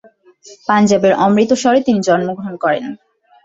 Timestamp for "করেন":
2.63-2.83